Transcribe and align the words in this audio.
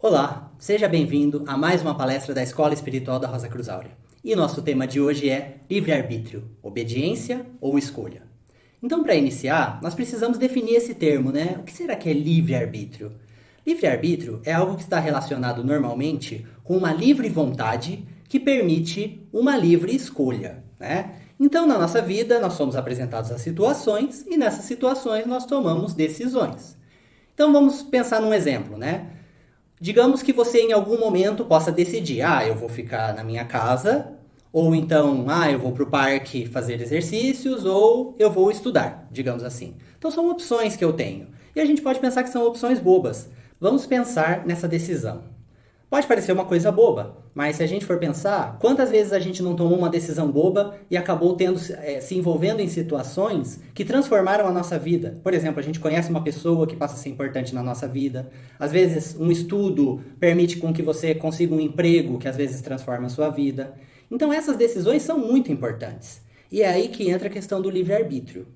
Olá, 0.00 0.52
seja 0.60 0.86
bem-vindo 0.86 1.42
a 1.44 1.56
mais 1.56 1.82
uma 1.82 1.92
palestra 1.92 2.32
da 2.32 2.40
Escola 2.40 2.72
Espiritual 2.72 3.18
da 3.18 3.26
Rosa 3.26 3.48
Cruz 3.48 3.68
Áurea. 3.68 3.90
E 4.22 4.36
nosso 4.36 4.62
tema 4.62 4.86
de 4.86 5.00
hoje 5.00 5.28
é 5.28 5.56
livre-arbítrio, 5.68 6.48
obediência 6.62 7.44
ou 7.60 7.76
escolha. 7.76 8.22
Então, 8.80 9.02
para 9.02 9.16
iniciar, 9.16 9.80
nós 9.82 9.96
precisamos 9.96 10.38
definir 10.38 10.76
esse 10.76 10.94
termo, 10.94 11.32
né? 11.32 11.56
O 11.58 11.64
que 11.64 11.72
será 11.72 11.96
que 11.96 12.08
é 12.08 12.12
livre-arbítrio? 12.12 13.10
Livre-arbítrio 13.66 14.40
é 14.44 14.52
algo 14.52 14.76
que 14.76 14.82
está 14.82 15.00
relacionado 15.00 15.64
normalmente 15.64 16.46
com 16.62 16.76
uma 16.76 16.92
livre 16.92 17.28
vontade 17.28 18.06
que 18.28 18.38
permite 18.38 19.26
uma 19.32 19.56
livre 19.56 19.92
escolha, 19.92 20.62
né? 20.78 21.16
Então, 21.40 21.66
na 21.66 21.76
nossa 21.76 22.00
vida, 22.00 22.38
nós 22.38 22.52
somos 22.52 22.76
apresentados 22.76 23.32
a 23.32 23.38
situações 23.38 24.24
e 24.28 24.36
nessas 24.36 24.64
situações 24.64 25.26
nós 25.26 25.44
tomamos 25.44 25.92
decisões. 25.92 26.78
Então, 27.34 27.52
vamos 27.52 27.82
pensar 27.82 28.20
num 28.20 28.32
exemplo, 28.32 28.78
né? 28.78 29.17
Digamos 29.80 30.22
que 30.22 30.32
você 30.32 30.60
em 30.60 30.72
algum 30.72 30.98
momento 30.98 31.44
possa 31.44 31.70
decidir: 31.70 32.22
ah, 32.22 32.46
eu 32.46 32.54
vou 32.54 32.68
ficar 32.68 33.14
na 33.14 33.22
minha 33.22 33.44
casa, 33.44 34.12
ou 34.52 34.74
então, 34.74 35.26
ah, 35.28 35.50
eu 35.50 35.58
vou 35.58 35.72
para 35.72 35.82
o 35.82 35.90
parque 35.90 36.46
fazer 36.46 36.80
exercícios, 36.80 37.64
ou 37.64 38.16
eu 38.18 38.30
vou 38.30 38.50
estudar, 38.50 39.06
digamos 39.10 39.44
assim. 39.44 39.76
Então, 39.98 40.10
são 40.10 40.30
opções 40.30 40.76
que 40.76 40.84
eu 40.84 40.92
tenho. 40.92 41.28
E 41.54 41.60
a 41.60 41.64
gente 41.64 41.82
pode 41.82 42.00
pensar 42.00 42.22
que 42.22 42.30
são 42.30 42.46
opções 42.46 42.78
bobas. 42.80 43.28
Vamos 43.60 43.86
pensar 43.86 44.46
nessa 44.46 44.68
decisão. 44.68 45.37
Pode 45.90 46.06
parecer 46.06 46.32
uma 46.32 46.44
coisa 46.44 46.70
boba, 46.70 47.16
mas 47.34 47.56
se 47.56 47.62
a 47.62 47.66
gente 47.66 47.86
for 47.86 47.96
pensar, 47.98 48.58
quantas 48.58 48.90
vezes 48.90 49.10
a 49.10 49.18
gente 49.18 49.42
não 49.42 49.56
tomou 49.56 49.78
uma 49.78 49.88
decisão 49.88 50.30
boba 50.30 50.76
e 50.90 50.98
acabou 50.98 51.34
tendo 51.34 51.58
é, 51.78 51.98
se 51.98 52.14
envolvendo 52.14 52.60
em 52.60 52.68
situações 52.68 53.58
que 53.72 53.86
transformaram 53.86 54.46
a 54.46 54.52
nossa 54.52 54.78
vida? 54.78 55.18
Por 55.22 55.32
exemplo, 55.32 55.60
a 55.60 55.62
gente 55.62 55.80
conhece 55.80 56.10
uma 56.10 56.22
pessoa 56.22 56.66
que 56.66 56.76
passa 56.76 56.92
a 56.92 56.98
ser 56.98 57.08
importante 57.08 57.54
na 57.54 57.62
nossa 57.62 57.88
vida. 57.88 58.30
Às 58.58 58.70
vezes, 58.70 59.16
um 59.18 59.30
estudo 59.30 60.02
permite 60.20 60.58
com 60.58 60.74
que 60.74 60.82
você 60.82 61.14
consiga 61.14 61.54
um 61.54 61.60
emprego 61.60 62.18
que 62.18 62.28
às 62.28 62.36
vezes 62.36 62.60
transforma 62.60 63.06
a 63.06 63.10
sua 63.10 63.30
vida. 63.30 63.72
Então, 64.10 64.30
essas 64.30 64.58
decisões 64.58 65.00
são 65.00 65.18
muito 65.18 65.50
importantes. 65.50 66.20
E 66.52 66.60
é 66.60 66.68
aí 66.68 66.88
que 66.88 67.08
entra 67.08 67.28
a 67.28 67.32
questão 67.32 67.62
do 67.62 67.70
livre-arbítrio. 67.70 68.46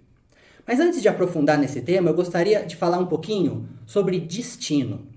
Mas 0.67 0.80
antes 0.80 1.00
de 1.00 1.08
aprofundar 1.08 1.56
nesse 1.56 1.80
tema, 1.80 2.11
eu 2.11 2.14
gostaria 2.14 2.62
de 2.67 2.77
falar 2.77 2.98
um 2.98 3.06
pouquinho 3.06 3.67
sobre 3.86 4.20
destino. 4.20 5.11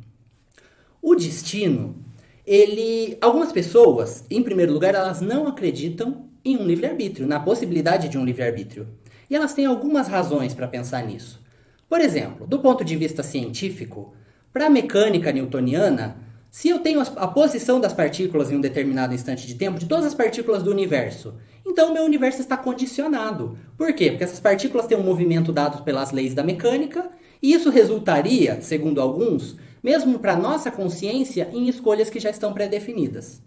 O 1.08 1.14
destino 1.14 2.04
ele, 2.48 3.16
algumas 3.22 3.52
pessoas, 3.52 4.26
em 4.28 4.42
primeiro 4.42 4.74
lugar, 4.74 4.96
elas 4.96 5.22
não 5.22 5.46
acreditam 5.46 6.26
em 6.44 6.58
um 6.58 6.66
livre-arbítrio, 6.66 7.28
na 7.28 7.40
possibilidade 7.40 8.10
de 8.10 8.18
um 8.18 8.26
livre-arbítrio. 8.26 8.88
E 9.30 9.36
elas 9.36 9.54
têm 9.54 9.68
algumas 9.68 10.08
razões 10.08 10.56
para 10.56 10.68
pensar 10.68 11.06
nisso. 11.06 11.40
Por 11.88 12.02
exemplo, 12.02 12.48
do 12.48 12.58
ponto 12.58 12.84
de 12.84 12.96
vista 12.96 13.22
científico, 13.22 14.16
para 14.52 14.66
a 14.66 14.70
mecânica 14.70 15.32
newtoniana, 15.32 16.18
se 16.50 16.70
eu 16.70 16.80
tenho 16.80 17.00
a 17.00 17.28
posição 17.28 17.80
das 17.80 17.94
partículas 17.94 18.52
em 18.52 18.56
um 18.56 18.62
determinado 18.62 19.14
instante 19.14 19.46
de 19.46 19.54
tempo, 19.54 19.78
de 19.78 19.86
todas 19.86 20.08
as 20.08 20.16
partículas 20.16 20.64
do 20.64 20.72
universo, 20.72 21.36
então 21.64 21.92
o 21.92 21.94
meu 21.94 22.04
universo 22.04 22.42
está 22.42 22.58
condicionado. 22.58 23.60
Por 23.78 23.94
quê? 23.94 24.10
Porque 24.10 24.24
essas 24.24 24.40
partículas 24.40 24.88
têm 24.88 24.98
um 24.98 25.04
movimento 25.04 25.54
dado 25.54 25.84
pelas 25.84 26.12
leis 26.12 26.34
da 26.34 26.42
mecânica, 26.42 27.12
e 27.44 27.54
isso 27.54 27.70
resultaria, 27.70 28.60
segundo 28.60 29.00
alguns, 29.00 29.56
mesmo 29.86 30.18
para 30.18 30.36
nossa 30.36 30.72
consciência, 30.72 31.48
em 31.54 31.70
escolhas 31.70 32.10
que 32.10 32.20
já 32.20 32.32
estão 32.32 32.52
pré-definidas. 32.52 33.40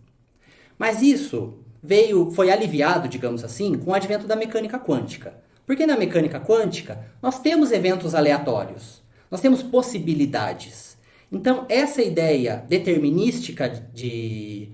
Mas 0.78 1.02
isso 1.02 1.58
veio, 1.82 2.30
foi 2.30 2.48
aliviado, 2.48 3.08
digamos 3.08 3.42
assim, 3.42 3.76
com 3.76 3.90
o 3.90 3.94
advento 3.94 4.24
da 4.24 4.36
mecânica 4.36 4.78
quântica. 4.78 5.34
Porque 5.66 5.84
na 5.84 5.96
mecânica 5.96 6.38
quântica 6.38 7.04
nós 7.20 7.40
temos 7.40 7.72
eventos 7.72 8.14
aleatórios, 8.14 9.02
nós 9.28 9.40
temos 9.40 9.64
possibilidades. 9.64 10.96
Então 11.32 11.66
essa 11.68 12.02
ideia 12.02 12.64
determinística 12.68 13.68
de, 13.92 14.68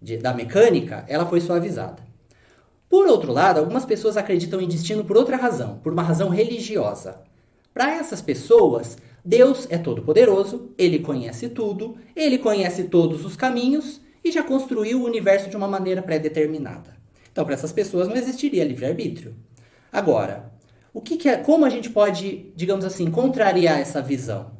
de, 0.00 0.16
da 0.16 0.32
mecânica, 0.32 1.04
ela 1.06 1.26
foi 1.26 1.42
suavizada. 1.42 2.02
Por 2.88 3.06
outro 3.06 3.30
lado, 3.30 3.60
algumas 3.60 3.84
pessoas 3.84 4.16
acreditam 4.16 4.58
em 4.58 4.66
destino 4.66 5.04
por 5.04 5.18
outra 5.18 5.36
razão, 5.36 5.80
por 5.82 5.92
uma 5.92 6.02
razão 6.02 6.30
religiosa. 6.30 7.20
Para 7.74 7.92
essas 7.92 8.22
pessoas, 8.22 8.96
Deus 9.24 9.66
é 9.70 9.76
todo-poderoso, 9.76 10.70
ele 10.78 10.98
conhece 10.98 11.48
tudo, 11.48 11.96
ele 12.16 12.38
conhece 12.38 12.84
todos 12.84 13.24
os 13.24 13.36
caminhos 13.36 14.00
e 14.24 14.32
já 14.32 14.42
construiu 14.42 15.00
o 15.00 15.04
universo 15.04 15.50
de 15.50 15.56
uma 15.56 15.68
maneira 15.68 16.02
pré-determinada. 16.02 16.96
Então, 17.30 17.44
para 17.44 17.54
essas 17.54 17.72
pessoas 17.72 18.08
não 18.08 18.16
existiria 18.16 18.64
livre-arbítrio. 18.64 19.34
Agora, 19.92 20.52
o 20.92 21.00
que, 21.00 21.16
que 21.16 21.28
é, 21.28 21.36
como 21.36 21.64
a 21.64 21.70
gente 21.70 21.90
pode, 21.90 22.52
digamos 22.56 22.84
assim, 22.84 23.10
contrariar 23.10 23.78
essa 23.78 24.02
visão? 24.02 24.52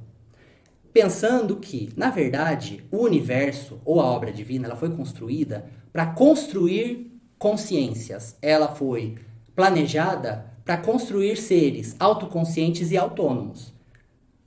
Pensando 0.92 1.56
que, 1.56 1.90
na 1.96 2.10
verdade, 2.10 2.84
o 2.90 2.98
universo 2.98 3.80
ou 3.84 4.00
a 4.00 4.04
obra 4.04 4.32
divina, 4.32 4.66
ela 4.66 4.76
foi 4.76 4.90
construída 4.90 5.66
para 5.92 6.06
construir 6.06 7.18
consciências. 7.38 8.36
Ela 8.42 8.68
foi 8.68 9.16
planejada 9.54 10.46
para 10.64 10.76
construir 10.76 11.36
seres 11.36 11.96
autoconscientes 11.98 12.90
e 12.90 12.96
autônomos. 12.96 13.72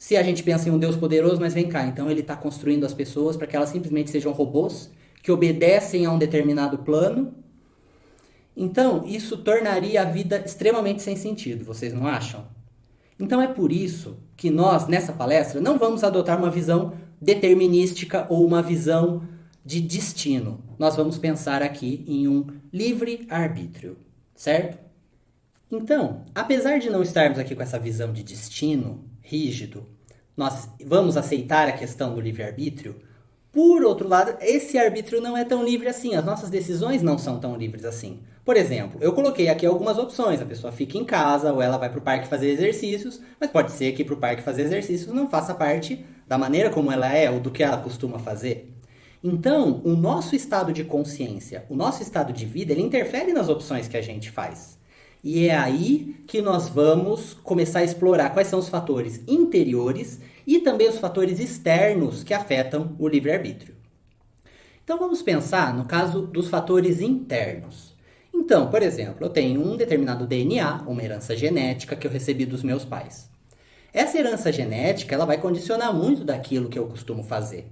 Se 0.04 0.18
a 0.18 0.22
gente 0.22 0.44
pensa 0.44 0.68
em 0.68 0.72
um 0.74 0.78
Deus 0.78 0.98
poderoso, 0.98 1.40
mas 1.40 1.54
vem 1.54 1.70
cá, 1.70 1.86
então 1.86 2.12
ele 2.12 2.20
está 2.20 2.36
construindo 2.36 2.86
as 2.86 2.94
pessoas 2.94 3.38
para 3.38 3.48
que 3.48 3.56
elas 3.56 3.70
simplesmente 3.70 4.10
sejam 4.10 4.34
robôs 4.34 4.92
que 5.22 5.32
obedecem 5.32 6.06
a 6.06 6.12
um 6.12 6.18
determinado 6.18 6.80
plano. 6.80 7.34
Então, 8.54 9.06
isso 9.08 9.38
tornaria 9.38 10.02
a 10.02 10.04
vida 10.04 10.44
extremamente 10.46 11.02
sem 11.02 11.16
sentido, 11.16 11.64
vocês 11.64 11.94
não 11.94 12.06
acham? 12.06 12.46
Então 13.18 13.42
é 13.42 13.48
por 13.48 13.72
isso 13.72 14.18
que 14.36 14.50
nós, 14.50 14.90
nessa 14.90 15.14
palestra, 15.14 15.62
não 15.62 15.80
vamos 15.80 16.04
adotar 16.04 16.38
uma 16.38 16.52
visão 16.52 16.92
determinística 17.22 18.28
ou 18.30 18.46
uma 18.46 18.62
visão 18.62 19.24
de 19.64 19.80
destino. 19.80 20.60
Nós 20.78 20.98
vamos 20.98 21.18
pensar 21.18 21.64
aqui 21.64 22.04
em 22.06 22.28
um 22.28 22.48
livre 22.74 23.26
arbítrio, 23.30 23.96
certo? 24.36 24.78
Então, 25.72 26.26
apesar 26.36 26.78
de 26.80 26.90
não 26.90 27.02
estarmos 27.02 27.40
aqui 27.40 27.56
com 27.56 27.64
essa 27.64 27.80
visão 27.80 28.12
de 28.12 28.22
destino 28.22 29.06
rígido, 29.22 29.93
nós 30.36 30.70
vamos 30.86 31.18
aceitar 31.18 31.68
a 31.68 31.74
questão 31.74 32.14
do 32.14 32.22
livre-arbítrio. 32.22 32.96
Por 33.52 33.84
outro 33.84 34.08
lado, 34.08 34.36
esse 34.42 34.78
arbítrio 34.78 35.22
não 35.22 35.38
é 35.38 35.46
tão 35.46 35.64
livre 35.64 35.88
assim, 35.88 36.16
as 36.16 36.26
nossas 36.26 36.50
decisões 36.50 37.04
não 37.04 37.18
são 37.18 37.40
tão 37.40 37.56
livres 37.56 37.86
assim. 37.86 38.20
Por 38.44 38.58
exemplo, 38.58 39.00
eu 39.02 39.14
coloquei 39.14 39.48
aqui 39.48 39.66
algumas 39.66 39.98
opções. 39.98 40.42
A 40.42 40.46
pessoa 40.46 40.74
fica 40.74 40.98
em 40.98 41.06
casa 41.06 41.54
ou 41.54 41.62
ela 41.62 41.78
vai 41.78 41.90
para 41.90 42.00
o 42.00 42.02
parque 42.02 42.28
fazer 42.28 42.50
exercícios, 42.50 43.22
mas 43.40 43.50
pode 43.50 43.72
ser 43.72 43.94
que 43.94 44.04
para 44.04 44.16
o 44.16 44.18
parque 44.18 44.42
fazer 44.42 44.64
exercícios 44.64 45.14
não 45.14 45.30
faça 45.30 45.54
parte 45.54 46.04
da 46.28 46.38
maneira 46.38 46.70
como 46.70 46.92
ela 46.92 47.08
é 47.08 47.30
ou 47.30 47.40
do 47.40 47.52
que 47.52 47.64
ela 47.64 47.78
costuma 47.78 48.20
fazer. 48.20 48.74
Então, 49.24 49.82
o 49.86 49.96
nosso 49.96 50.36
estado 50.36 50.74
de 50.74 50.84
consciência, 50.84 51.66
o 51.70 51.76
nosso 51.76 52.04
estado 52.04 52.34
de 52.34 52.46
vida, 52.46 52.74
ele 52.74 52.82
interfere 52.82 53.32
nas 53.32 53.48
opções 53.48 53.88
que 53.88 53.96
a 53.96 54.02
gente 54.02 54.30
faz. 54.30 54.78
E 55.24 55.48
é 55.48 55.56
aí 55.56 56.18
que 56.28 56.42
nós 56.42 56.68
vamos 56.68 57.34
começar 57.34 57.80
a 57.80 57.84
explorar 57.84 58.32
quais 58.32 58.50
são 58.50 58.60
os 58.60 58.68
fatores 58.68 59.22
interiores 59.28 60.20
e 60.46 60.60
também 60.60 60.90
os 60.90 60.98
fatores 60.98 61.40
externos 61.40 62.24
que 62.24 62.34
afetam 62.34 62.96
o 63.00 63.08
livre-arbítrio. 63.08 63.76
Então 64.84 65.00
vamos 65.00 65.22
pensar 65.22 65.74
no 65.74 65.86
caso 65.86 66.24
dos 66.24 66.50
fatores 66.50 67.00
internos. 67.00 67.94
Então, 68.34 68.70
por 68.70 68.84
exemplo, 68.84 69.26
eu 69.26 69.30
tenho 69.30 69.66
um 69.66 69.78
determinado 69.78 70.28
DNA, 70.28 70.84
uma 70.86 71.02
herança 71.02 71.38
genética 71.38 71.96
que 71.96 72.06
eu 72.06 72.12
recebi 72.12 72.46
dos 72.46 72.62
meus 72.62 72.84
pais. 72.84 73.30
Essa 73.94 74.18
herança 74.18 74.52
genética 74.52 75.16
ela 75.16 75.26
vai 75.26 75.38
condicionar 75.38 75.94
muito 75.94 76.26
daquilo 76.26 76.68
que 76.68 76.78
eu 76.78 76.88
costumo 76.88 77.24
fazer. 77.24 77.72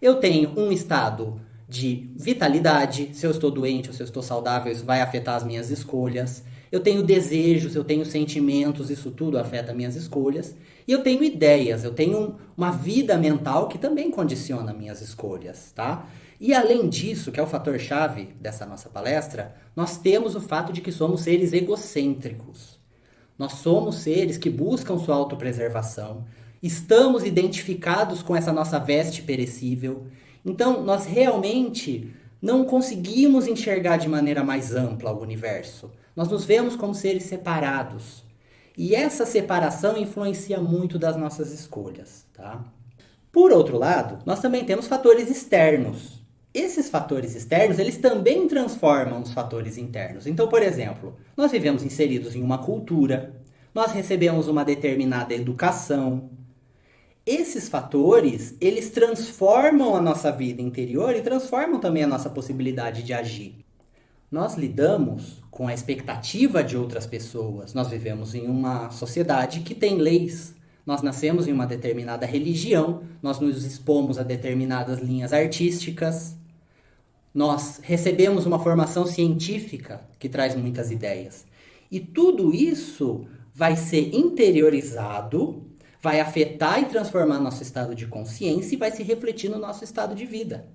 Eu 0.00 0.16
tenho 0.16 0.52
um 0.56 0.70
estado 0.70 1.40
de 1.68 2.10
vitalidade, 2.14 3.10
se 3.14 3.26
eu 3.26 3.30
estou 3.30 3.50
doente 3.50 3.88
ou 3.88 3.94
se 3.94 4.02
eu 4.02 4.04
estou 4.04 4.22
saudável, 4.22 4.70
isso 4.70 4.84
vai 4.84 5.00
afetar 5.00 5.34
as 5.34 5.42
minhas 5.42 5.70
escolhas. 5.70 6.44
Eu 6.74 6.80
tenho 6.80 7.04
desejos, 7.04 7.76
eu 7.76 7.84
tenho 7.84 8.04
sentimentos, 8.04 8.90
isso 8.90 9.12
tudo 9.12 9.38
afeta 9.38 9.72
minhas 9.72 9.94
escolhas. 9.94 10.56
E 10.88 10.90
eu 10.90 11.04
tenho 11.04 11.22
ideias, 11.22 11.84
eu 11.84 11.94
tenho 11.94 12.34
uma 12.56 12.72
vida 12.72 13.16
mental 13.16 13.68
que 13.68 13.78
também 13.78 14.10
condiciona 14.10 14.74
minhas 14.74 15.00
escolhas, 15.00 15.70
tá? 15.70 16.08
E 16.40 16.52
além 16.52 16.88
disso, 16.88 17.30
que 17.30 17.38
é 17.38 17.42
o 17.44 17.46
fator 17.46 17.78
chave 17.78 18.30
dessa 18.40 18.66
nossa 18.66 18.88
palestra, 18.88 19.54
nós 19.76 19.98
temos 19.98 20.34
o 20.34 20.40
fato 20.40 20.72
de 20.72 20.80
que 20.80 20.90
somos 20.90 21.20
seres 21.20 21.52
egocêntricos. 21.52 22.80
Nós 23.38 23.52
somos 23.52 23.98
seres 24.00 24.36
que 24.36 24.50
buscam 24.50 24.98
sua 24.98 25.14
autopreservação, 25.14 26.24
estamos 26.60 27.22
identificados 27.22 28.20
com 28.20 28.34
essa 28.34 28.52
nossa 28.52 28.80
veste 28.80 29.22
perecível. 29.22 30.08
Então, 30.44 30.82
nós 30.82 31.06
realmente 31.06 32.12
não 32.42 32.64
conseguimos 32.64 33.46
enxergar 33.46 33.96
de 33.96 34.08
maneira 34.08 34.42
mais 34.42 34.74
ampla 34.74 35.12
o 35.12 35.22
universo. 35.22 35.88
Nós 36.16 36.28
nos 36.28 36.44
vemos 36.44 36.76
como 36.76 36.94
seres 36.94 37.24
separados. 37.24 38.24
E 38.76 38.94
essa 38.94 39.24
separação 39.24 39.96
influencia 39.96 40.60
muito 40.60 40.98
das 40.98 41.16
nossas 41.16 41.52
escolhas, 41.52 42.26
tá? 42.32 42.64
Por 43.30 43.52
outro 43.52 43.78
lado, 43.78 44.18
nós 44.24 44.40
também 44.40 44.64
temos 44.64 44.86
fatores 44.86 45.28
externos. 45.30 46.22
Esses 46.52 46.88
fatores 46.88 47.34
externos, 47.34 47.80
eles 47.80 47.98
também 47.98 48.46
transformam 48.46 49.20
os 49.20 49.32
fatores 49.32 49.76
internos. 49.76 50.26
Então, 50.26 50.46
por 50.48 50.62
exemplo, 50.62 51.16
nós 51.36 51.50
vivemos 51.50 51.82
inseridos 51.82 52.36
em 52.36 52.42
uma 52.42 52.58
cultura, 52.58 53.34
nós 53.74 53.90
recebemos 53.90 54.46
uma 54.46 54.64
determinada 54.64 55.34
educação. 55.34 56.30
esses 57.26 57.68
fatores, 57.68 58.54
eles 58.60 58.90
transformam 58.90 59.96
a 59.96 60.00
nossa 60.00 60.30
vida 60.30 60.60
interior 60.62 61.16
e 61.16 61.22
transformam 61.22 61.80
também 61.80 62.04
a 62.04 62.06
nossa 62.06 62.28
possibilidade 62.30 63.02
de 63.02 63.12
agir. 63.14 63.63
Nós 64.30 64.56
lidamos 64.56 65.42
com 65.50 65.68
a 65.68 65.74
expectativa 65.74 66.62
de 66.62 66.76
outras 66.76 67.06
pessoas. 67.06 67.74
Nós 67.74 67.88
vivemos 67.88 68.34
em 68.34 68.46
uma 68.46 68.90
sociedade 68.90 69.60
que 69.60 69.74
tem 69.74 69.96
leis. 69.96 70.54
Nós 70.84 71.02
nascemos 71.02 71.46
em 71.46 71.52
uma 71.52 71.66
determinada 71.66 72.26
religião, 72.26 73.02
nós 73.22 73.40
nos 73.40 73.64
expomos 73.64 74.18
a 74.18 74.22
determinadas 74.22 74.98
linhas 74.98 75.32
artísticas. 75.32 76.36
Nós 77.32 77.80
recebemos 77.82 78.44
uma 78.46 78.58
formação 78.58 79.06
científica 79.06 80.02
que 80.18 80.28
traz 80.28 80.54
muitas 80.54 80.90
ideias. 80.90 81.46
E 81.90 82.00
tudo 82.00 82.54
isso 82.54 83.26
vai 83.54 83.76
ser 83.76 84.14
interiorizado 84.14 85.64
vai 86.04 86.20
afetar 86.20 86.82
e 86.82 86.84
transformar 86.84 87.40
nosso 87.40 87.62
estado 87.62 87.94
de 87.94 88.06
consciência 88.06 88.74
e 88.74 88.78
vai 88.78 88.90
se 88.90 89.02
refletir 89.02 89.48
no 89.48 89.58
nosso 89.58 89.82
estado 89.82 90.14
de 90.14 90.26
vida. 90.26 90.68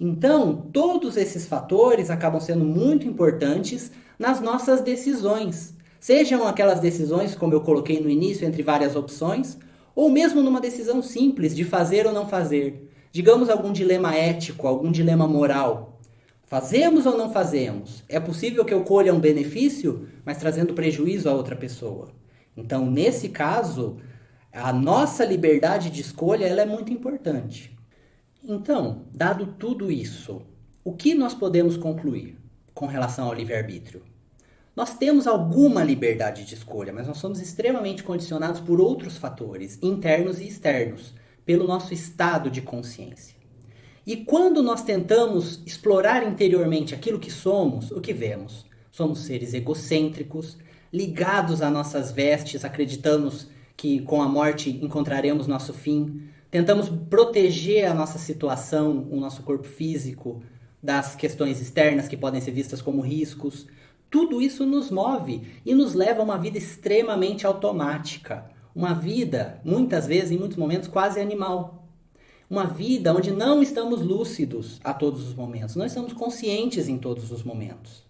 Então, 0.00 0.54
todos 0.72 1.16
esses 1.16 1.46
fatores 1.46 2.08
acabam 2.08 2.40
sendo 2.40 2.64
muito 2.64 3.06
importantes 3.06 3.90
nas 4.18 4.40
nossas 4.40 4.80
decisões. 4.80 5.74
Sejam 5.98 6.46
aquelas 6.46 6.78
decisões, 6.78 7.34
como 7.34 7.52
eu 7.52 7.60
coloquei 7.60 8.00
no 8.00 8.08
início, 8.08 8.46
entre 8.46 8.62
várias 8.62 8.94
opções, 8.94 9.58
ou 9.94 10.08
mesmo 10.08 10.40
numa 10.42 10.60
decisão 10.60 11.02
simples 11.02 11.54
de 11.56 11.64
fazer 11.64 12.06
ou 12.06 12.12
não 12.12 12.28
fazer. 12.28 12.88
Digamos 13.10 13.50
algum 13.50 13.72
dilema 13.72 14.14
ético, 14.14 14.68
algum 14.68 14.92
dilema 14.92 15.26
moral. 15.26 15.98
Fazemos 16.46 17.04
ou 17.04 17.18
não 17.18 17.32
fazemos? 17.32 18.04
É 18.08 18.20
possível 18.20 18.64
que 18.64 18.72
eu 18.72 18.84
colha 18.84 19.12
um 19.12 19.18
benefício, 19.18 20.08
mas 20.24 20.38
trazendo 20.38 20.74
prejuízo 20.74 21.28
a 21.28 21.34
outra 21.34 21.56
pessoa. 21.56 22.08
Então, 22.56 22.88
nesse 22.88 23.28
caso, 23.28 23.96
a 24.52 24.72
nossa 24.72 25.24
liberdade 25.24 25.90
de 25.90 26.00
escolha 26.00 26.46
ela 26.46 26.62
é 26.62 26.66
muito 26.66 26.92
importante. 26.92 27.77
Então, 28.50 29.04
dado 29.12 29.46
tudo 29.58 29.92
isso, 29.92 30.40
o 30.82 30.94
que 30.94 31.14
nós 31.14 31.34
podemos 31.34 31.76
concluir 31.76 32.38
com 32.72 32.86
relação 32.86 33.26
ao 33.26 33.34
livre-arbítrio? 33.34 34.02
Nós 34.74 34.96
temos 34.96 35.26
alguma 35.26 35.84
liberdade 35.84 36.46
de 36.46 36.54
escolha, 36.54 36.90
mas 36.90 37.06
nós 37.06 37.18
somos 37.18 37.42
extremamente 37.42 38.02
condicionados 38.02 38.58
por 38.58 38.80
outros 38.80 39.18
fatores, 39.18 39.78
internos 39.82 40.40
e 40.40 40.48
externos, 40.48 41.12
pelo 41.44 41.66
nosso 41.66 41.92
estado 41.92 42.50
de 42.50 42.62
consciência. 42.62 43.36
E 44.06 44.16
quando 44.16 44.62
nós 44.62 44.82
tentamos 44.82 45.62
explorar 45.66 46.26
interiormente 46.26 46.94
aquilo 46.94 47.18
que 47.18 47.30
somos, 47.30 47.90
o 47.90 48.00
que 48.00 48.14
vemos? 48.14 48.64
Somos 48.90 49.26
seres 49.26 49.52
egocêntricos, 49.52 50.56
ligados 50.90 51.60
a 51.60 51.68
nossas 51.68 52.10
vestes, 52.10 52.64
acreditamos 52.64 53.48
que 53.76 54.00
com 54.00 54.22
a 54.22 54.28
morte 54.28 54.70
encontraremos 54.82 55.46
nosso 55.46 55.74
fim. 55.74 56.30
Tentamos 56.50 56.88
proteger 56.88 57.84
a 57.84 57.94
nossa 57.94 58.18
situação, 58.18 59.06
o 59.10 59.20
nosso 59.20 59.42
corpo 59.42 59.68
físico, 59.68 60.42
das 60.82 61.14
questões 61.14 61.60
externas 61.60 62.08
que 62.08 62.16
podem 62.16 62.40
ser 62.40 62.52
vistas 62.52 62.80
como 62.80 63.02
riscos. 63.02 63.66
Tudo 64.10 64.40
isso 64.40 64.64
nos 64.64 64.90
move 64.90 65.42
e 65.66 65.74
nos 65.74 65.92
leva 65.92 66.20
a 66.20 66.24
uma 66.24 66.38
vida 66.38 66.56
extremamente 66.56 67.46
automática. 67.46 68.50
Uma 68.74 68.94
vida, 68.94 69.60
muitas 69.62 70.06
vezes, 70.06 70.30
em 70.30 70.38
muitos 70.38 70.56
momentos, 70.56 70.88
quase 70.88 71.20
animal. 71.20 71.86
Uma 72.48 72.64
vida 72.64 73.14
onde 73.14 73.30
não 73.30 73.62
estamos 73.62 74.00
lúcidos 74.00 74.80
a 74.82 74.94
todos 74.94 75.28
os 75.28 75.34
momentos, 75.34 75.76
não 75.76 75.84
estamos 75.84 76.14
conscientes 76.14 76.88
em 76.88 76.96
todos 76.96 77.30
os 77.30 77.42
momentos. 77.42 78.07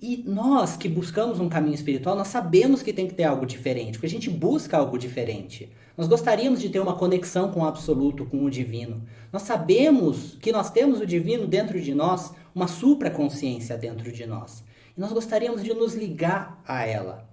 E 0.00 0.22
nós 0.26 0.76
que 0.76 0.88
buscamos 0.88 1.40
um 1.40 1.48
caminho 1.48 1.74
espiritual, 1.74 2.14
nós 2.14 2.28
sabemos 2.28 2.82
que 2.82 2.92
tem 2.92 3.08
que 3.08 3.14
ter 3.14 3.24
algo 3.24 3.46
diferente, 3.46 3.92
porque 3.92 4.06
a 4.06 4.10
gente 4.10 4.28
busca 4.28 4.76
algo 4.76 4.98
diferente. 4.98 5.72
Nós 5.96 6.06
gostaríamos 6.06 6.60
de 6.60 6.68
ter 6.68 6.80
uma 6.80 6.96
conexão 6.96 7.50
com 7.50 7.60
o 7.60 7.64
absoluto, 7.64 8.26
com 8.26 8.44
o 8.44 8.50
divino. 8.50 9.02
Nós 9.32 9.42
sabemos 9.42 10.36
que 10.40 10.52
nós 10.52 10.70
temos 10.70 11.00
o 11.00 11.06
divino 11.06 11.46
dentro 11.46 11.80
de 11.80 11.94
nós, 11.94 12.34
uma 12.54 12.68
supraconsciência 12.68 13.78
dentro 13.78 14.12
de 14.12 14.26
nós. 14.26 14.62
E 14.94 15.00
nós 15.00 15.12
gostaríamos 15.12 15.64
de 15.64 15.72
nos 15.72 15.94
ligar 15.94 16.62
a 16.66 16.84
ela. 16.84 17.26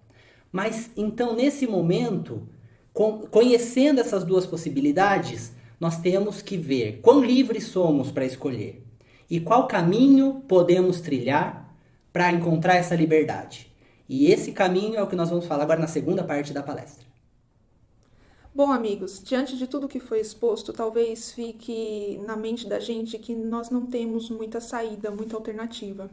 Mas 0.49 0.89
então, 0.95 1.35
nesse 1.35 1.67
momento, 1.67 2.47
conhecendo 3.29 3.99
essas 3.99 4.23
duas 4.23 4.45
possibilidades, 4.45 5.51
nós 5.79 5.99
temos 5.99 6.41
que 6.41 6.55
ver 6.55 6.99
quão 7.01 7.21
livres 7.21 7.65
somos 7.65 8.09
para 8.09 8.25
escolher 8.25 8.85
e 9.29 9.39
qual 9.39 9.67
caminho 9.67 10.43
podemos 10.47 11.01
trilhar 11.01 11.62
para 12.13 12.31
encontrar 12.31 12.75
essa 12.75 12.95
liberdade. 12.95 13.73
E 14.07 14.31
esse 14.31 14.51
caminho 14.51 14.95
é 14.95 15.01
o 15.01 15.07
que 15.07 15.15
nós 15.15 15.31
vamos 15.31 15.45
falar 15.45 15.63
agora 15.63 15.79
na 15.79 15.87
segunda 15.87 16.23
parte 16.23 16.53
da 16.53 16.61
palestra. 16.61 17.03
Bom, 18.53 18.71
amigos, 18.71 19.19
diante 19.23 19.57
de 19.57 19.65
tudo 19.65 19.87
que 19.87 19.99
foi 19.99 20.19
exposto, 20.19 20.71
talvez 20.71 21.31
fique 21.31 22.21
na 22.27 22.35
mente 22.35 22.69
da 22.69 22.79
gente 22.79 23.17
que 23.17 23.33
nós 23.33 23.71
não 23.71 23.87
temos 23.87 24.29
muita 24.29 24.61
saída, 24.61 25.09
muita 25.09 25.35
alternativa. 25.35 26.07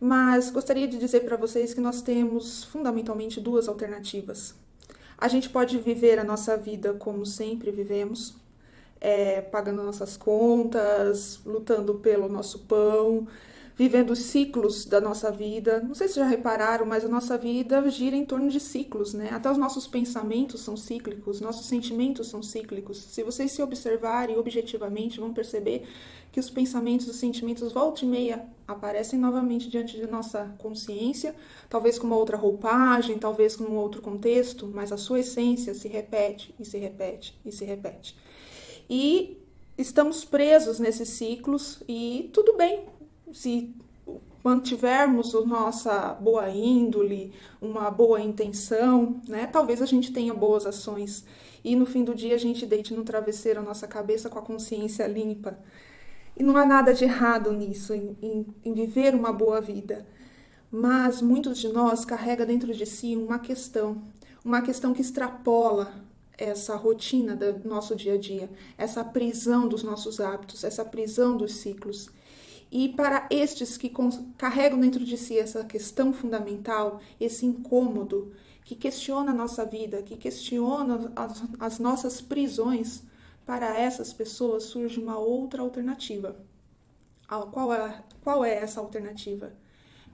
Mas 0.00 0.50
gostaria 0.50 0.88
de 0.88 0.98
dizer 0.98 1.20
para 1.20 1.36
vocês 1.36 1.72
que 1.72 1.80
nós 1.80 2.02
temos 2.02 2.64
fundamentalmente 2.64 3.40
duas 3.40 3.68
alternativas. 3.68 4.54
A 5.16 5.28
gente 5.28 5.48
pode 5.48 5.78
viver 5.78 6.18
a 6.18 6.24
nossa 6.24 6.56
vida 6.56 6.94
como 6.94 7.24
sempre 7.24 7.70
vivemos, 7.70 8.34
é, 9.00 9.40
pagando 9.40 9.82
nossas 9.84 10.16
contas, 10.16 11.38
lutando 11.46 11.94
pelo 11.96 12.28
nosso 12.28 12.60
pão, 12.60 13.28
vivendo 13.80 14.10
os 14.10 14.18
ciclos 14.18 14.84
da 14.84 15.00
nossa 15.00 15.32
vida. 15.32 15.80
Não 15.80 15.94
sei 15.94 16.06
se 16.06 16.16
já 16.16 16.26
repararam, 16.26 16.84
mas 16.84 17.02
a 17.02 17.08
nossa 17.08 17.38
vida 17.38 17.88
gira 17.88 18.14
em 18.14 18.26
torno 18.26 18.50
de 18.50 18.60
ciclos, 18.60 19.14
né? 19.14 19.30
Até 19.32 19.50
os 19.50 19.56
nossos 19.56 19.86
pensamentos 19.86 20.60
são 20.60 20.76
cíclicos, 20.76 21.40
nossos 21.40 21.64
sentimentos 21.64 22.26
são 22.26 22.42
cíclicos. 22.42 22.98
Se 22.98 23.22
vocês 23.22 23.52
se 23.52 23.62
observarem 23.62 24.36
objetivamente, 24.36 25.18
vão 25.18 25.32
perceber 25.32 25.88
que 26.30 26.38
os 26.38 26.50
pensamentos 26.50 27.08
os 27.08 27.16
sentimentos 27.16 27.72
volta 27.72 28.04
e 28.04 28.08
meia 28.08 28.44
aparecem 28.68 29.18
novamente 29.18 29.70
diante 29.70 29.96
de 29.96 30.06
nossa 30.06 30.54
consciência, 30.58 31.34
talvez 31.70 31.98
com 31.98 32.06
uma 32.06 32.18
outra 32.18 32.36
roupagem, 32.36 33.18
talvez 33.18 33.56
com 33.56 33.64
um 33.64 33.76
outro 33.76 34.02
contexto, 34.02 34.70
mas 34.74 34.92
a 34.92 34.98
sua 34.98 35.20
essência 35.20 35.72
se 35.72 35.88
repete 35.88 36.54
e 36.60 36.66
se 36.66 36.76
repete 36.76 37.34
e 37.46 37.50
se 37.50 37.64
repete. 37.64 38.14
E 38.90 39.38
estamos 39.78 40.22
presos 40.22 40.78
nesses 40.78 41.08
ciclos 41.08 41.82
e 41.88 42.28
tudo 42.34 42.58
bem, 42.58 42.84
se 43.32 43.74
mantivermos 44.42 45.34
a 45.34 45.40
nossa 45.42 46.14
boa 46.14 46.48
índole, 46.48 47.32
uma 47.60 47.90
boa 47.90 48.20
intenção, 48.20 49.20
né? 49.28 49.46
Talvez 49.46 49.82
a 49.82 49.86
gente 49.86 50.12
tenha 50.12 50.32
boas 50.32 50.66
ações 50.66 51.24
e 51.62 51.76
no 51.76 51.84
fim 51.84 52.02
do 52.02 52.14
dia 52.14 52.34
a 52.34 52.38
gente 52.38 52.64
deite 52.64 52.94
no 52.94 53.04
travesseiro 53.04 53.60
a 53.60 53.62
nossa 53.62 53.86
cabeça 53.86 54.30
com 54.30 54.38
a 54.38 54.42
consciência 54.42 55.06
limpa. 55.06 55.58
E 56.36 56.42
não 56.42 56.56
há 56.56 56.64
nada 56.64 56.94
de 56.94 57.04
errado 57.04 57.52
nisso, 57.52 57.92
em, 57.92 58.16
em, 58.22 58.46
em 58.64 58.72
viver 58.72 59.14
uma 59.14 59.32
boa 59.32 59.60
vida. 59.60 60.06
Mas 60.70 61.20
muitos 61.20 61.58
de 61.58 61.68
nós 61.68 62.04
carrega 62.04 62.46
dentro 62.46 62.72
de 62.72 62.86
si 62.86 63.16
uma 63.16 63.38
questão, 63.38 64.02
uma 64.42 64.62
questão 64.62 64.94
que 64.94 65.02
extrapola 65.02 65.92
essa 66.38 66.74
rotina 66.76 67.36
do 67.36 67.68
nosso 67.68 67.94
dia 67.94 68.14
a 68.14 68.18
dia, 68.18 68.48
essa 68.78 69.04
prisão 69.04 69.68
dos 69.68 69.82
nossos 69.82 70.18
hábitos, 70.18 70.64
essa 70.64 70.84
prisão 70.84 71.36
dos 71.36 71.56
ciclos. 71.56 72.08
E 72.70 72.88
para 72.90 73.26
estes 73.30 73.76
que 73.76 73.92
carregam 74.38 74.78
dentro 74.78 75.04
de 75.04 75.16
si 75.16 75.38
essa 75.38 75.64
questão 75.64 76.12
fundamental, 76.12 77.00
esse 77.18 77.44
incômodo, 77.44 78.32
que 78.64 78.76
questiona 78.76 79.32
a 79.32 79.34
nossa 79.34 79.64
vida, 79.64 80.02
que 80.02 80.16
questiona 80.16 81.12
as, 81.16 81.42
as 81.58 81.78
nossas 81.80 82.20
prisões, 82.20 83.02
para 83.44 83.76
essas 83.76 84.12
pessoas 84.12 84.62
surge 84.64 85.00
uma 85.00 85.18
outra 85.18 85.62
alternativa. 85.62 86.36
Qual 87.50 87.74
é, 87.74 88.04
qual 88.22 88.44
é 88.44 88.54
essa 88.54 88.78
alternativa? 88.78 89.52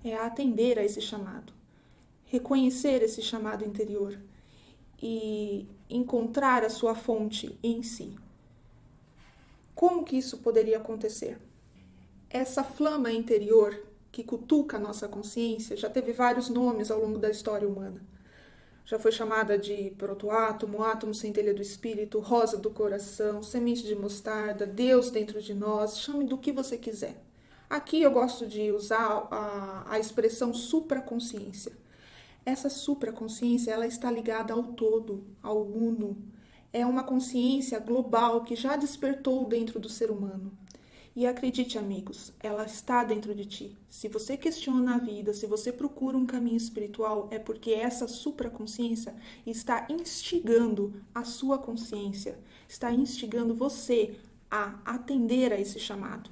É 0.02 0.14
atender 0.14 0.78
a 0.78 0.84
esse 0.84 1.02
chamado, 1.02 1.52
reconhecer 2.24 3.02
esse 3.02 3.20
chamado 3.20 3.62
interior 3.62 4.18
e 5.02 5.68
encontrar 5.90 6.64
a 6.64 6.70
sua 6.70 6.94
fonte 6.94 7.58
em 7.62 7.82
si. 7.82 8.16
Como 9.74 10.04
que 10.04 10.16
isso 10.16 10.38
poderia 10.38 10.78
acontecer? 10.78 11.38
Essa 12.36 12.62
flama 12.62 13.10
interior 13.10 13.82
que 14.12 14.22
cutuca 14.22 14.76
a 14.76 14.80
nossa 14.80 15.08
consciência 15.08 15.76
já 15.76 15.88
teve 15.88 16.12
vários 16.12 16.48
nomes 16.48 16.90
ao 16.90 17.00
longo 17.00 17.18
da 17.18 17.30
história 17.30 17.66
humana. 17.66 18.00
Já 18.84 18.98
foi 18.98 19.10
chamada 19.10 19.58
de 19.58 19.90
protoátomo, 19.98 20.82
átomo 20.82 21.12
centelha 21.12 21.52
do 21.52 21.60
espírito, 21.60 22.20
rosa 22.20 22.56
do 22.56 22.70
coração, 22.70 23.42
semente 23.42 23.82
de 23.82 23.96
mostarda, 23.96 24.64
Deus 24.64 25.10
dentro 25.10 25.40
de 25.42 25.54
nós, 25.54 25.98
chame 25.98 26.24
do 26.24 26.38
que 26.38 26.52
você 26.52 26.78
quiser. 26.78 27.20
Aqui 27.68 28.02
eu 28.02 28.12
gosto 28.12 28.46
de 28.46 28.70
usar 28.70 29.26
a, 29.30 29.86
a 29.88 29.98
expressão 29.98 30.54
supraconsciência. 30.54 31.72
Essa 32.44 32.68
supraconsciência 32.68 33.72
ela 33.72 33.88
está 33.88 34.08
ligada 34.08 34.52
ao 34.52 34.62
todo, 34.62 35.24
ao 35.42 35.62
uno. 35.62 36.16
É 36.72 36.86
uma 36.86 37.02
consciência 37.02 37.80
global 37.80 38.44
que 38.44 38.54
já 38.54 38.76
despertou 38.76 39.46
dentro 39.46 39.80
do 39.80 39.88
ser 39.88 40.10
humano 40.10 40.52
E 41.16 41.26
acredite, 41.26 41.78
amigos, 41.78 42.30
ela 42.42 42.66
está 42.66 43.02
dentro 43.02 43.34
de 43.34 43.46
ti. 43.46 43.78
Se 43.88 44.06
você 44.06 44.36
questiona 44.36 44.96
a 44.96 44.98
vida, 44.98 45.32
se 45.32 45.46
você 45.46 45.72
procura 45.72 46.14
um 46.14 46.26
caminho 46.26 46.58
espiritual, 46.58 47.26
é 47.30 47.38
porque 47.38 47.70
essa 47.70 48.06
supraconsciência 48.06 49.14
está 49.46 49.86
instigando 49.88 50.92
a 51.14 51.24
sua 51.24 51.56
consciência, 51.56 52.38
está 52.68 52.92
instigando 52.92 53.54
você 53.54 54.14
a 54.50 54.78
atender 54.84 55.54
a 55.54 55.58
esse 55.58 55.80
chamado. 55.80 56.28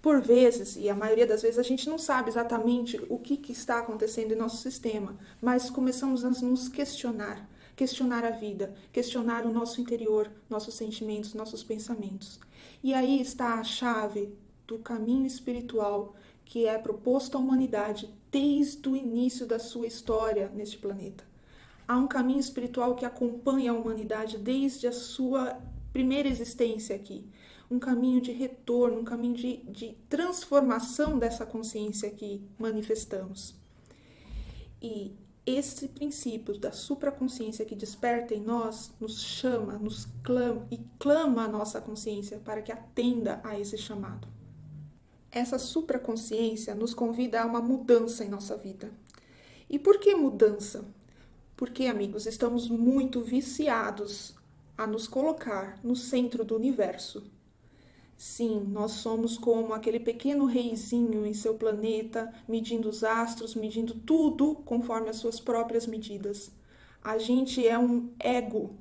Por 0.00 0.20
vezes, 0.20 0.76
e 0.76 0.88
a 0.88 0.94
maioria 0.94 1.26
das 1.26 1.42
vezes, 1.42 1.58
a 1.58 1.64
gente 1.64 1.88
não 1.88 1.98
sabe 1.98 2.30
exatamente 2.30 3.00
o 3.08 3.18
que, 3.18 3.36
que 3.36 3.50
está 3.50 3.80
acontecendo 3.80 4.32
em 4.32 4.36
nosso 4.36 4.58
sistema, 4.58 5.18
mas 5.40 5.68
começamos 5.68 6.24
a 6.24 6.30
nos 6.30 6.68
questionar 6.68 7.50
questionar 7.74 8.24
a 8.24 8.30
vida, 8.30 8.74
questionar 8.92 9.46
o 9.46 9.52
nosso 9.52 9.80
interior, 9.80 10.30
nossos 10.48 10.74
sentimentos, 10.74 11.34
nossos 11.34 11.64
pensamentos. 11.64 12.38
E 12.82 12.92
aí 12.92 13.20
está 13.20 13.54
a 13.54 13.64
chave 13.64 14.34
do 14.66 14.78
caminho 14.78 15.26
espiritual 15.26 16.14
que 16.44 16.66
é 16.66 16.76
proposto 16.76 17.36
à 17.36 17.40
humanidade 17.40 18.12
desde 18.30 18.88
o 18.88 18.96
início 18.96 19.46
da 19.46 19.58
sua 19.58 19.86
história 19.86 20.50
neste 20.54 20.78
planeta. 20.78 21.24
Há 21.86 21.96
um 21.96 22.08
caminho 22.08 22.40
espiritual 22.40 22.94
que 22.94 23.04
acompanha 23.04 23.70
a 23.70 23.74
humanidade 23.74 24.38
desde 24.38 24.86
a 24.86 24.92
sua 24.92 25.60
primeira 25.92 26.28
existência 26.28 26.96
aqui. 26.96 27.24
Um 27.70 27.78
caminho 27.78 28.20
de 28.20 28.32
retorno, 28.32 29.00
um 29.00 29.04
caminho 29.04 29.34
de, 29.34 29.58
de 29.58 29.96
transformação 30.08 31.18
dessa 31.18 31.46
consciência 31.46 32.10
que 32.10 32.42
manifestamos. 32.58 33.54
E 34.80 35.12
esse 35.44 35.88
princípio 35.88 36.56
da 36.56 36.70
supraconsciência 36.70 37.64
que 37.64 37.74
desperta 37.74 38.34
em 38.34 38.40
nós 38.40 38.92
nos 39.00 39.20
chama, 39.20 39.74
nos 39.74 40.06
clama 40.22 40.66
e 40.70 40.78
clama 40.98 41.44
a 41.44 41.48
nossa 41.48 41.80
consciência 41.80 42.38
para 42.38 42.62
que 42.62 42.70
atenda 42.70 43.40
a 43.42 43.58
esse 43.58 43.76
chamado. 43.76 44.28
Essa 45.30 45.58
supraconsciência 45.58 46.74
nos 46.74 46.94
convida 46.94 47.42
a 47.42 47.46
uma 47.46 47.60
mudança 47.60 48.24
em 48.24 48.28
nossa 48.28 48.56
vida. 48.56 48.92
E 49.68 49.78
por 49.78 49.98
que 49.98 50.14
mudança? 50.14 50.84
Porque, 51.56 51.86
amigos, 51.86 52.26
estamos 52.26 52.68
muito 52.68 53.20
viciados 53.22 54.36
a 54.76 54.86
nos 54.86 55.08
colocar 55.08 55.80
no 55.82 55.96
centro 55.96 56.44
do 56.44 56.54
universo, 56.54 57.24
Sim, 58.24 58.68
nós 58.70 58.92
somos 58.92 59.36
como 59.36 59.74
aquele 59.74 59.98
pequeno 59.98 60.44
reizinho 60.44 61.26
em 61.26 61.34
seu 61.34 61.54
planeta, 61.54 62.32
medindo 62.46 62.88
os 62.88 63.02
astros, 63.02 63.56
medindo 63.56 63.94
tudo 63.94 64.54
conforme 64.64 65.10
as 65.10 65.16
suas 65.16 65.40
próprias 65.40 65.88
medidas. 65.88 66.52
A 67.02 67.18
gente 67.18 67.66
é 67.66 67.76
um 67.76 68.10
ego, 68.20 68.76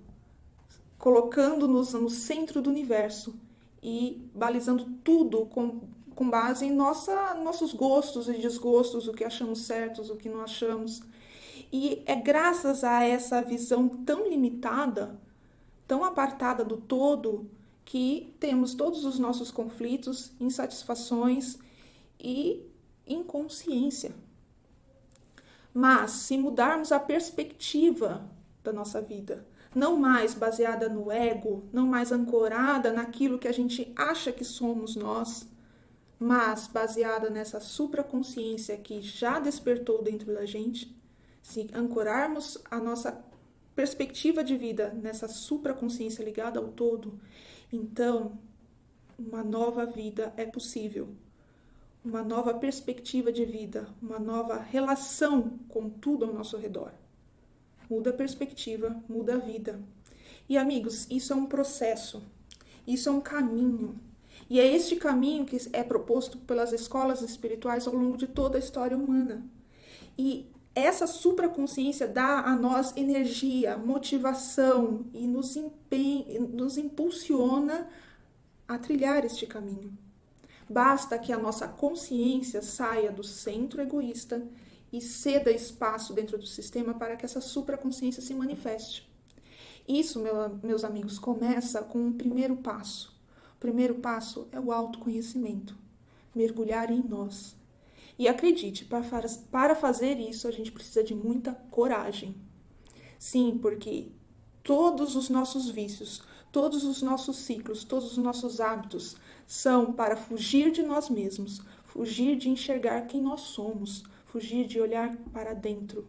colocando-nos 0.96 1.92
no 1.94 2.08
centro 2.08 2.62
do 2.62 2.70
universo 2.70 3.34
e 3.82 4.30
balizando 4.32 4.86
tudo 5.04 5.48
com, 5.48 5.82
com 6.14 6.30
base 6.30 6.68
em 6.68 6.72
nossa, 6.72 7.34
nossos 7.34 7.74
gostos 7.74 8.30
e 8.30 8.34
desgostos, 8.34 9.08
o 9.08 9.12
que 9.12 9.24
achamos 9.24 9.62
certos, 9.62 10.12
o 10.12 10.18
que 10.18 10.30
não 10.30 10.42
achamos. 10.42 11.02
E 11.74 12.04
é 12.06 12.16
graças 12.16 12.84
a 12.84 13.04
essa 13.04 13.42
visão 13.42 13.90
tão 13.90 14.30
limitada, 14.30 15.20
tão 15.88 16.04
apartada 16.04 16.64
do 16.64 16.78
todo, 16.78 17.50
que 17.92 18.34
temos 18.40 18.74
todos 18.74 19.04
os 19.04 19.20
nossos 19.20 19.52
conflitos, 19.52 20.32
insatisfações 20.40 21.58
e 22.18 22.66
inconsciência. 23.06 24.14
Mas 25.74 26.12
se 26.12 26.38
mudarmos 26.38 26.94
a 26.94 27.02
perspectiva 27.02 28.26
da 28.64 28.72
nossa 28.72 29.02
vida, 29.02 29.46
não 29.76 29.98
mais 29.98 30.34
baseada 30.34 30.88
no 30.88 31.12
ego, 31.12 31.66
não 31.74 31.86
mais 31.86 32.14
ancorada 32.14 32.94
naquilo 32.94 33.38
que 33.38 33.48
a 33.50 33.52
gente 33.52 33.92
acha 33.94 34.32
que 34.32 34.46
somos 34.46 34.96
nós, 34.96 35.46
mas 36.18 36.68
baseada 36.68 37.30
nessa 37.30 37.60
supraconsciência 37.60 38.78
que 38.78 39.02
já 39.02 39.38
despertou 39.38 40.02
dentro 40.02 40.34
da 40.34 40.46
gente, 40.46 40.98
se 41.44 41.70
ancorarmos 41.74 42.58
a 42.72 42.80
nossa 42.80 43.22
perspectiva 43.76 44.46
de 44.46 44.56
vida 44.56 44.94
nessa 44.94 45.28
supraconsciência 45.28 46.24
ligada 46.24 46.58
ao 46.58 46.70
todo 46.70 47.20
então, 47.72 48.38
uma 49.18 49.44
nova 49.44 49.86
vida 49.86 50.34
é 50.36 50.46
possível, 50.46 51.10
uma 52.04 52.24
nova 52.24 52.54
perspectiva 52.56 53.32
de 53.32 53.46
vida, 53.46 53.88
uma 54.02 54.20
nova 54.20 54.58
relação 54.58 55.60
com 55.70 55.90
tudo 55.90 56.26
ao 56.26 56.34
nosso 56.34 56.58
redor. 56.58 56.92
Muda 57.90 58.10
a 58.10 58.14
perspectiva, 58.14 59.02
muda 59.08 59.36
a 59.36 59.38
vida. 59.38 59.80
E 60.50 60.58
amigos, 60.58 61.08
isso 61.10 61.32
é 61.32 61.36
um 61.36 61.46
processo, 61.46 62.24
isso 62.86 63.08
é 63.08 63.12
um 63.12 63.22
caminho. 63.22 64.00
E 64.50 64.60
é 64.60 64.66
este 64.66 64.96
caminho 64.96 65.46
que 65.46 65.58
é 65.72 65.84
proposto 65.84 66.38
pelas 66.40 66.74
escolas 66.74 67.22
espirituais 67.22 67.88
ao 67.88 67.94
longo 67.94 68.18
de 68.18 68.28
toda 68.28 68.58
a 68.58 68.60
história 68.60 68.98
humana. 68.98 69.46
E 70.18 70.52
essa 70.74 71.06
supraconsciência 71.06 72.08
dá 72.08 72.40
a 72.40 72.56
nós 72.56 72.96
energia, 72.96 73.78
motivação 73.78 75.06
e 75.14 75.28
nos, 75.28 75.56
empenha, 75.56 76.40
nos 76.40 76.78
impulsiona 76.78 77.90
a 78.68 78.78
trilhar 78.78 79.26
este 79.26 79.46
caminho. 79.46 79.98
Basta 80.70 81.20
que 81.20 81.34
a 81.34 81.38
nossa 81.38 81.68
consciência 81.68 82.62
saia 82.62 83.12
do 83.12 83.24
centro 83.24 83.82
egoísta 83.82 84.48
e 84.94 85.02
ceda 85.02 85.52
espaço 85.52 86.14
dentro 86.14 86.38
do 86.38 86.46
sistema 86.46 86.94
para 86.94 87.18
que 87.18 87.26
essa 87.26 87.42
supraconsciência 87.42 88.22
se 88.22 88.34
manifeste. 88.34 89.10
Isso, 89.86 90.22
meu, 90.22 90.58
meus 90.64 90.86
amigos, 90.86 91.20
começa 91.20 91.82
com 91.82 92.00
um 92.00 92.14
primeiro 92.14 92.56
passo. 92.56 93.14
O 93.56 93.60
primeiro 93.60 93.96
passo 93.96 94.48
é 94.54 94.60
o 94.60 94.72
autoconhecimento, 94.72 95.76
mergulhar 96.34 96.90
em 96.90 97.04
nós, 97.04 97.56
e 98.22 98.28
acredite, 98.28 98.86
para 98.86 99.74
fazer 99.74 100.20
isso 100.20 100.48
a 100.48 100.52
gente 100.52 100.72
precisa 100.72 101.04
de 101.04 101.16
muita 101.16 101.54
coragem. 101.72 102.36
Sim, 103.18 103.58
porque 103.60 104.12
todos 104.62 105.16
os 105.16 105.28
nossos 105.28 105.72
vícios, 105.72 106.22
todos 106.52 106.84
os 106.84 107.02
nossos 107.02 107.38
ciclos, 107.38 107.84
todos 107.84 108.12
os 108.12 108.18
nossos 108.20 108.62
hábitos 108.62 109.18
são 109.48 109.92
para 109.92 110.16
fugir 110.16 110.72
de 110.72 110.84
nós 110.84 111.10
mesmos, 111.10 111.64
fugir 111.84 112.38
de 112.38 112.48
enxergar 112.48 113.08
quem 113.08 113.20
nós 113.20 113.42
somos, 113.42 114.04
fugir 114.28 114.68
de 114.68 114.80
olhar 114.80 115.18
para 115.34 115.56
dentro. 115.56 116.08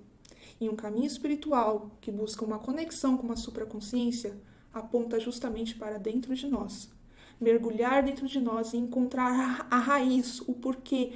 E 0.61 0.69
um 0.69 0.77
caminho 0.77 1.07
espiritual 1.07 1.93
que 1.99 2.13
busca 2.13 2.45
uma 2.45 2.59
conexão 2.59 3.17
com 3.17 3.25
uma 3.25 3.37
supraconsciência 3.37 4.39
aponta 4.71 5.19
justamente 5.19 5.77
para 5.77 5.99
dentro 5.99 6.35
de 6.35 6.47
nós. 6.47 6.91
Mergulhar 7.41 8.05
dentro 8.05 8.29
de 8.29 8.39
nós 8.39 8.75
e 8.75 8.77
encontrar 8.77 9.67
a 9.71 9.79
raiz, 9.79 10.41
o 10.43 10.53
porquê, 10.53 11.15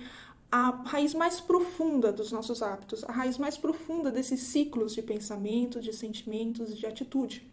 a 0.51 0.71
raiz 0.85 1.15
mais 1.15 1.41
profunda 1.41 2.13
dos 2.13 2.31
nossos 2.31 2.63
hábitos, 2.63 3.05
a 3.05 3.13
raiz 3.13 3.37
mais 3.37 3.59
profunda 3.59 4.11
desses 4.11 4.41
ciclos 4.41 4.95
de 4.95 5.03
pensamento, 5.03 5.81
de 5.81 5.93
sentimentos 5.93 6.71
e 6.71 6.75
de 6.75 6.87
atitude. 6.87 7.51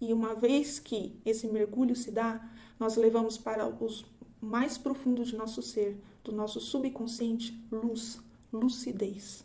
E 0.00 0.12
uma 0.12 0.34
vez 0.34 0.78
que 0.78 1.20
esse 1.24 1.46
mergulho 1.46 1.94
se 1.94 2.10
dá, 2.10 2.48
nós 2.78 2.96
levamos 2.96 3.36
para 3.36 3.66
os 3.66 4.04
mais 4.40 4.78
profundos 4.78 5.28
de 5.28 5.36
nosso 5.36 5.62
ser, 5.62 6.00
do 6.24 6.32
nosso 6.32 6.60
subconsciente, 6.60 7.62
luz, 7.70 8.18
lucidez. 8.52 9.44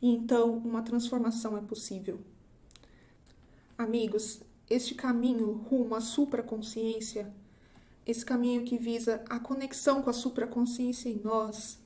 E 0.00 0.08
então 0.08 0.56
uma 0.58 0.82
transformação 0.82 1.58
é 1.58 1.60
possível. 1.60 2.20
Amigos, 3.76 4.40
este 4.68 4.94
caminho 4.94 5.52
rumo 5.68 5.94
à 5.94 6.00
supraconsciência 6.00 7.30
esse 8.06 8.24
caminho 8.24 8.64
que 8.64 8.76
visa 8.76 9.22
a 9.28 9.38
conexão 9.38 10.02
com 10.02 10.10
a 10.10 10.12
supraconsciência 10.12 11.08
em 11.08 11.20
nós, 11.22 11.78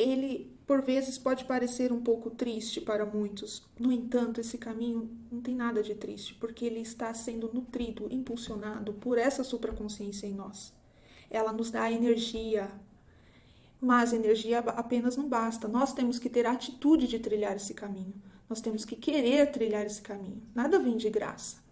ele 0.00 0.56
por 0.66 0.82
vezes 0.82 1.18
pode 1.18 1.44
parecer 1.44 1.92
um 1.92 2.00
pouco 2.00 2.30
triste 2.30 2.80
para 2.80 3.04
muitos. 3.04 3.62
No 3.78 3.90
entanto, 3.90 4.40
esse 4.40 4.56
caminho 4.56 5.10
não 5.30 5.40
tem 5.40 5.54
nada 5.54 5.82
de 5.82 5.94
triste, 5.94 6.34
porque 6.34 6.64
ele 6.64 6.80
está 6.80 7.12
sendo 7.12 7.50
nutrido, 7.52 8.06
impulsionado 8.10 8.92
por 8.94 9.18
essa 9.18 9.42
supraconsciência 9.42 10.26
em 10.26 10.34
nós. 10.34 10.72
Ela 11.28 11.52
nos 11.52 11.70
dá 11.70 11.90
energia, 11.90 12.70
mas 13.80 14.12
energia 14.12 14.60
apenas 14.60 15.16
não 15.16 15.28
basta. 15.28 15.66
Nós 15.66 15.92
temos 15.92 16.18
que 16.18 16.30
ter 16.30 16.46
a 16.46 16.52
atitude 16.52 17.08
de 17.08 17.18
trilhar 17.18 17.56
esse 17.56 17.74
caminho. 17.74 18.14
Nós 18.48 18.60
temos 18.60 18.84
que 18.84 18.96
querer 18.96 19.50
trilhar 19.50 19.84
esse 19.84 20.00
caminho. 20.00 20.42
Nada 20.54 20.78
vem 20.78 20.96
de 20.96 21.10
graça 21.10 21.70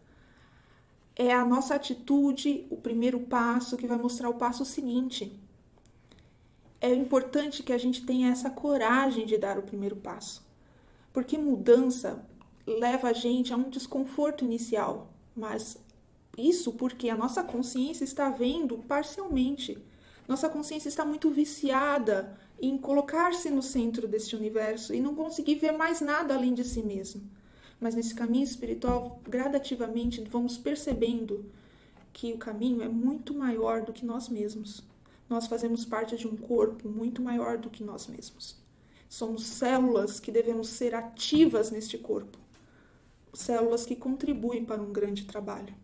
é 1.18 1.32
a 1.32 1.44
nossa 1.44 1.74
atitude, 1.74 2.64
o 2.70 2.76
primeiro 2.76 3.18
passo 3.18 3.76
que 3.76 3.88
vai 3.88 3.98
mostrar 3.98 4.30
o 4.30 4.34
passo 4.34 4.64
seguinte. 4.64 5.36
É 6.80 6.92
importante 6.94 7.62
que 7.62 7.72
a 7.72 7.78
gente 7.78 8.04
tenha 8.04 8.30
essa 8.30 8.50
coragem 8.50 9.26
de 9.26 9.36
dar 9.36 9.58
o 9.58 9.62
primeiro 9.62 9.96
passo, 9.96 10.46
porque 11.12 11.36
mudança 11.36 12.24
leva 12.66 13.08
a 13.08 13.12
gente 13.12 13.52
a 13.52 13.56
um 13.56 13.68
desconforto 13.70 14.44
inicial, 14.44 15.12
mas 15.34 15.76
isso 16.36 16.72
porque 16.72 17.08
a 17.08 17.16
nossa 17.16 17.42
consciência 17.42 18.04
está 18.04 18.30
vendo 18.30 18.78
parcialmente. 18.78 19.78
Nossa 20.28 20.48
consciência 20.48 20.88
está 20.88 21.04
muito 21.04 21.30
viciada 21.30 22.38
em 22.60 22.76
colocar-se 22.76 23.50
no 23.50 23.62
centro 23.62 24.06
deste 24.06 24.36
universo 24.36 24.94
e 24.94 25.00
não 25.00 25.14
conseguir 25.14 25.56
ver 25.56 25.72
mais 25.72 26.00
nada 26.00 26.34
além 26.34 26.54
de 26.54 26.64
si 26.64 26.82
mesmo 26.82 27.22
mas 27.80 27.94
nesse 27.94 28.14
caminho 28.14 28.44
espiritual, 28.44 29.20
gradativamente, 29.24 30.20
vamos 30.22 30.58
percebendo 30.58 31.44
que 32.12 32.32
o 32.32 32.38
caminho 32.38 32.82
é 32.82 32.88
muito 32.88 33.34
maior 33.34 33.82
do 33.82 33.92
que 33.92 34.04
nós 34.04 34.28
mesmos. 34.28 34.82
Nós 35.28 35.46
fazemos 35.46 35.84
parte 35.84 36.16
de 36.16 36.26
um 36.26 36.36
corpo 36.36 36.88
muito 36.88 37.20
maior 37.20 37.58
do 37.58 37.68
que 37.68 37.84
nós 37.84 38.06
mesmos. 38.06 38.56
Somos 39.08 39.46
células 39.46 40.20
que 40.20 40.30
devemos 40.30 40.68
ser 40.68 40.94
ativas 40.94 41.70
neste 41.70 41.96
corpo, 41.98 42.38
células 43.32 43.86
que 43.86 43.96
contribuem 43.96 44.64
para 44.64 44.80
um 44.80 44.92
grande 44.92 45.24
trabalho. 45.24 45.74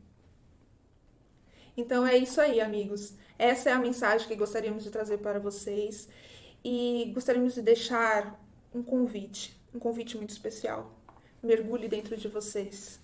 Então 1.76 2.06
é 2.06 2.16
isso 2.16 2.40
aí, 2.40 2.60
amigos. 2.60 3.14
Essa 3.38 3.70
é 3.70 3.72
a 3.72 3.78
mensagem 3.78 4.28
que 4.28 4.36
gostaríamos 4.36 4.84
de 4.84 4.90
trazer 4.90 5.18
para 5.18 5.40
vocês 5.40 6.08
e 6.64 7.10
gostaríamos 7.14 7.54
de 7.54 7.62
deixar 7.62 8.40
um 8.74 8.82
convite, 8.82 9.58
um 9.74 9.78
convite 9.78 10.16
muito 10.16 10.30
especial. 10.30 10.92
Mergulhe 11.42 11.88
dentro 11.88 12.16
de 12.16 12.28
vocês. 12.28 13.00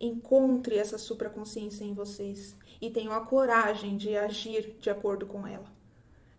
Encontre 0.00 0.76
essa 0.76 0.98
supraconsciência 0.98 1.84
em 1.84 1.94
vocês 1.94 2.56
e 2.80 2.90
tenham 2.90 3.12
a 3.12 3.24
coragem 3.24 3.96
de 3.96 4.16
agir 4.16 4.76
de 4.80 4.90
acordo 4.90 5.26
com 5.26 5.46
ela. 5.46 5.71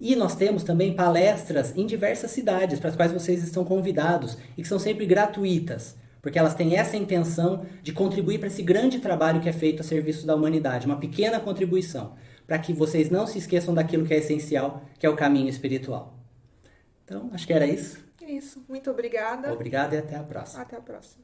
E 0.00 0.16
nós 0.16 0.34
temos 0.34 0.64
também 0.64 0.94
palestras 0.94 1.72
em 1.76 1.86
diversas 1.86 2.32
cidades 2.32 2.80
para 2.80 2.90
as 2.90 2.96
quais 2.96 3.12
vocês 3.12 3.44
estão 3.44 3.64
convidados 3.64 4.36
e 4.58 4.62
que 4.62 4.68
são 4.68 4.80
sempre 4.80 5.06
gratuitas, 5.06 5.94
porque 6.24 6.38
elas 6.38 6.54
têm 6.54 6.74
essa 6.74 6.96
intenção 6.96 7.66
de 7.82 7.92
contribuir 7.92 8.38
para 8.38 8.46
esse 8.46 8.62
grande 8.62 8.98
trabalho 8.98 9.42
que 9.42 9.48
é 9.48 9.52
feito 9.52 9.82
a 9.82 9.84
serviço 9.84 10.26
da 10.26 10.34
humanidade, 10.34 10.86
uma 10.86 10.98
pequena 10.98 11.38
contribuição 11.38 12.16
para 12.46 12.58
que 12.58 12.72
vocês 12.72 13.10
não 13.10 13.26
se 13.26 13.36
esqueçam 13.36 13.74
daquilo 13.74 14.06
que 14.06 14.14
é 14.14 14.16
essencial, 14.16 14.82
que 14.98 15.04
é 15.04 15.10
o 15.10 15.14
caminho 15.14 15.50
espiritual. 15.50 16.18
Então, 17.04 17.28
acho 17.34 17.46
que 17.46 17.52
era 17.52 17.66
isso. 17.66 18.02
Isso. 18.26 18.64
Muito 18.66 18.90
obrigada. 18.90 19.52
Obrigado 19.52 19.92
e 19.92 19.98
até 19.98 20.16
a 20.16 20.22
próxima. 20.22 20.62
Até 20.62 20.76
a 20.76 20.80
próxima. 20.80 21.22